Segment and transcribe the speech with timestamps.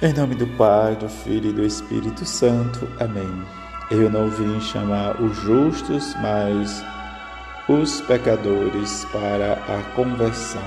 [0.00, 2.88] Em nome do Pai, do Filho e do Espírito Santo.
[3.00, 3.42] Amém.
[3.90, 6.84] Eu não vim chamar os justos, mas
[7.68, 10.62] os pecadores para a conversão.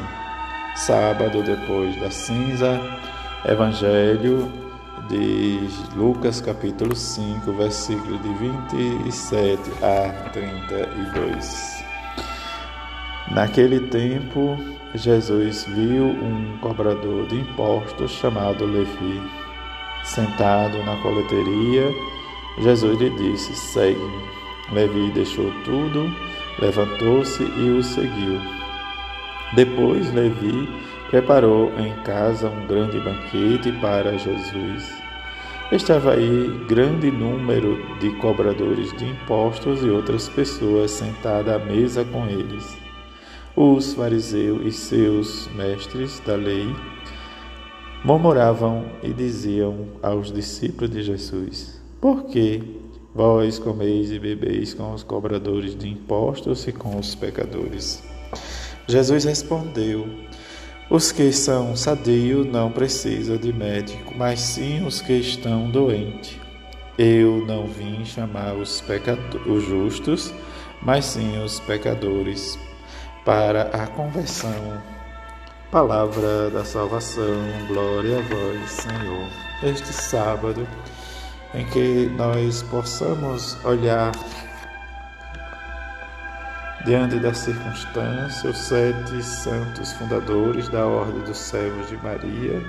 [0.76, 2.78] Sábado depois da cinza,
[3.46, 4.52] Evangelho
[5.08, 11.81] de Lucas, capítulo 5, versículo de 27 a 32.
[13.34, 14.58] Naquele tempo,
[14.94, 19.22] Jesus viu um cobrador de impostos chamado Levi.
[20.04, 21.94] Sentado na coleteria,
[22.62, 24.22] Jesus lhe disse: Segue-me.
[24.74, 26.14] Levi deixou tudo,
[26.60, 28.38] levantou-se e o seguiu.
[29.54, 30.68] Depois, Levi
[31.10, 34.94] preparou em casa um grande banquete para Jesus.
[35.72, 42.28] Estava aí grande número de cobradores de impostos e outras pessoas sentadas à mesa com
[42.28, 42.81] eles.
[43.56, 46.74] Os fariseus e seus mestres da lei
[48.02, 52.80] murmuravam e diziam aos discípulos de Jesus: Por que
[53.14, 58.02] vós comeis e bebeis com os cobradores de impostos e com os pecadores?
[58.88, 60.08] Jesus respondeu:
[60.90, 66.40] Os que são sadios não precisam de médico, mas sim os que estão doentes.
[66.98, 68.82] Eu não vim chamar os,
[69.46, 70.34] os justos,
[70.82, 72.58] mas sim os pecadores
[73.26, 74.82] para a conversão.
[75.72, 79.28] Palavra da salvação, glória a vós, Senhor.
[79.64, 80.68] Este sábado,
[81.54, 84.12] em que nós possamos olhar
[86.86, 92.62] diante da circunstância os sete santos fundadores da Ordem dos Servos de Maria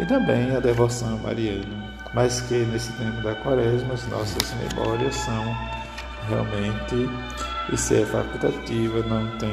[0.00, 5.56] e também a devoção mariana, mas que nesse tempo da quaresma as nossas memórias são
[6.28, 7.08] realmente
[7.72, 9.50] e se é facultativa, não tem,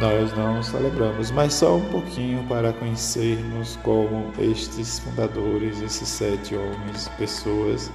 [0.00, 7.08] nós não celebramos, mas só um pouquinho para conhecermos como estes fundadores, esses sete homens,
[7.18, 7.90] pessoas,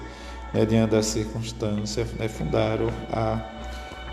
[0.54, 3.40] né, diante da circunstância, né, fundaram a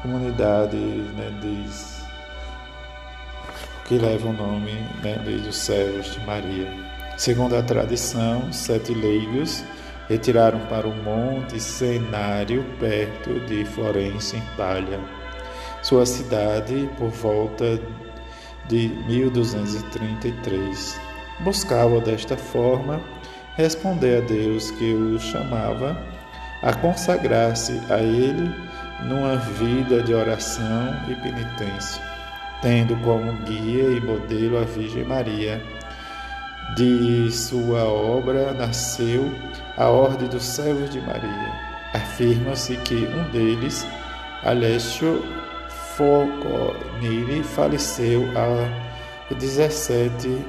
[0.03, 2.03] comunidade né, diz,
[3.87, 6.69] que leva o nome né, dos servos de Maria.
[7.17, 9.65] Segundo a tradição, sete leigos
[10.09, 15.01] retiraram para o monte cenário perto de Florença, em Itália.
[15.83, 17.81] Sua cidade, por volta
[18.69, 21.01] de 1233,
[21.41, 23.01] buscava desta forma
[23.57, 25.97] responder a Deus que o chamava
[26.63, 28.55] a consagrar-se a Ele
[29.05, 32.03] numa vida de oração e penitência,
[32.63, 35.63] tendo como guia e modelo a Virgem Maria.
[36.75, 39.33] De sua obra nasceu
[39.77, 41.53] a Ordem dos Servos de Maria.
[41.95, 43.87] Afirma-se que um deles,
[44.43, 45.23] Alessio
[45.97, 48.69] Foconini, faleceu a
[49.35, 50.45] 17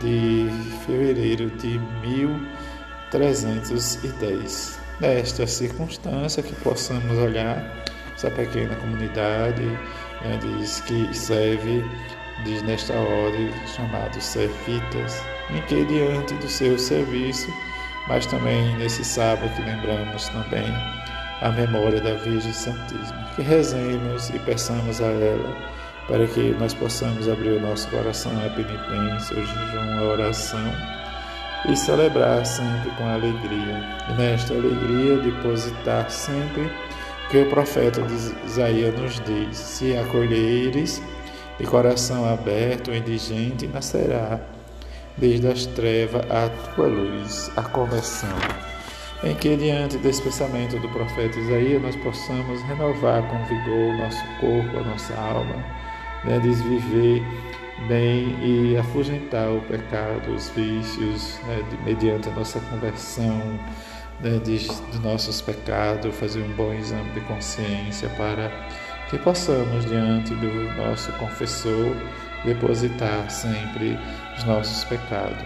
[0.00, 0.48] de
[0.84, 4.78] fevereiro de 1310.
[5.00, 7.64] Nesta circunstância que possamos olhar
[8.14, 11.82] essa pequena comunidade né, diz que serve
[12.44, 17.48] diz nesta ordem chamada Serfitas, em que diante do seu serviço
[18.08, 20.66] mas também nesse sábado que lembramos também
[21.40, 23.28] a memória da Virgem Santíssima.
[23.36, 25.56] Que rezemos e peçamos a ela
[26.08, 30.72] para que nós possamos abrir o nosso coração à penitência, ao jejum, à oração
[31.68, 33.84] e celebrar sempre com alegria.
[34.10, 36.70] E nesta alegria depositar sempre
[37.30, 38.14] que o profeta de
[38.46, 41.00] Isaías nos diz: se acolheres
[41.62, 44.40] de coração aberto, o indigente nascerá
[45.16, 48.36] desde as trevas à tua luz, a conversão.
[49.22, 54.24] Em que, diante desse pensamento do profeta Isaías, nós possamos renovar com vigor o nosso
[54.40, 55.64] corpo, a nossa alma,
[56.24, 57.22] né, desviver
[57.86, 63.40] bem e afugentar o pecado, os vícios, né, mediante a nossa conversão
[64.20, 64.40] né,
[65.00, 68.50] nossos pecados, fazer um bom exame de consciência para
[69.12, 71.94] que possamos, diante do nosso confessor,
[72.46, 73.98] depositar sempre
[74.38, 75.44] os nossos pecados.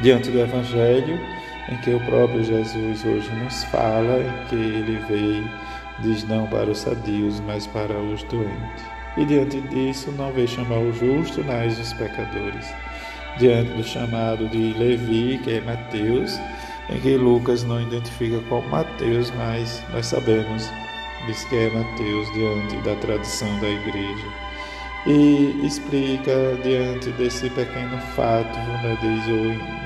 [0.00, 1.20] Diante do Evangelho,
[1.68, 5.48] em que o próprio Jesus hoje nos fala, em que ele veio,
[6.00, 8.84] diz não para os sadios, mas para os doentes.
[9.16, 12.74] E diante disso, não veio chamar o justo, mas os pecadores.
[13.38, 16.36] Diante do chamado de Levi, que é Mateus,
[16.90, 20.68] em que Lucas não identifica como Mateus, mas nós sabemos
[21.28, 24.26] diz que é Mateus diante da tradição da igreja
[25.06, 29.78] e explica diante desse pequeno fato, né, diz o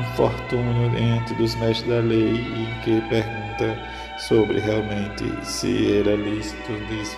[0.00, 3.78] infortúnio entre dos mestres da lei, em que pergunta
[4.18, 7.16] sobre realmente se era lícito, diz,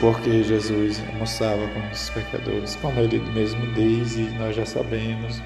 [0.00, 5.42] porque Jesus almoçava com os pecadores, como ele mesmo diz e nós já sabemos.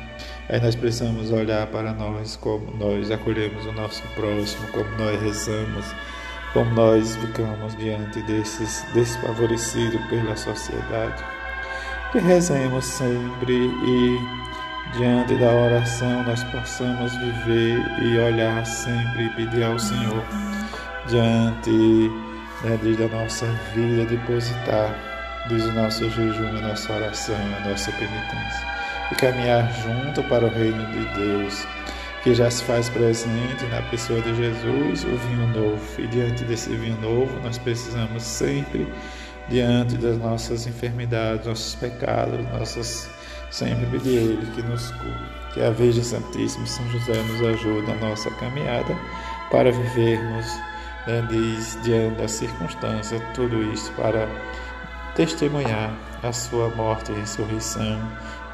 [0.49, 5.87] Aí nós precisamos olhar para nós, como nós acolhemos o nosso próximo, como nós rezamos,
[6.53, 11.25] como nós ficamos diante desses desfavorecidos pela sociedade.
[12.11, 14.19] Que rezemos sempre e
[14.99, 20.23] diante da oração nós possamos viver e olhar sempre e pedir ao Senhor
[21.07, 22.11] diante
[22.65, 24.95] né, da nossa vida, depositar
[25.49, 28.82] desde o nosso jejum, a nossa oração, a nossa penitência
[29.13, 31.67] e caminhar junto para o reino de Deus
[32.23, 35.83] que já se faz presente na pessoa de Jesus, o vinho novo.
[35.99, 38.87] E diante desse vinho novo, nós precisamos sempre,
[39.49, 43.11] diante das nossas enfermidades, nossos pecados, nossas
[43.51, 45.43] sempre pedir Ele que nos cure.
[45.53, 48.97] Que a Virgem Santíssima São José nos ajude na nossa caminhada
[49.51, 50.47] para vivermos
[51.07, 51.27] né,
[51.83, 54.29] diante das circunstâncias, tudo isso para
[55.17, 55.93] testemunhar
[56.23, 58.01] a sua morte e ressurreição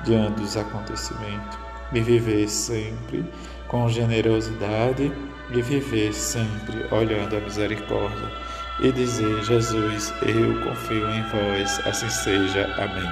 [0.05, 1.59] diante dos acontecimentos
[1.93, 3.25] e viver sempre
[3.67, 5.13] com generosidade
[5.51, 8.31] e viver sempre olhando a misericórdia
[8.81, 12.67] e dizer: Jesus, eu confio em vós, assim seja.
[12.77, 13.09] Amém.